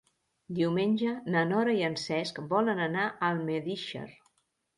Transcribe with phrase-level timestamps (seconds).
[0.59, 4.09] Diumenge na Nora i en Cesc volen anar a Almedíxer.